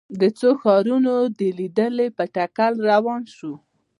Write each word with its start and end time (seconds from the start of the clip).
د 0.19 0.21
څو 0.39 0.49
ښارونو 0.61 1.13
لیدنې 1.59 2.07
په 2.17 2.23
تکل 2.35 2.73
روان 2.91 3.21
شوو. 3.35 3.53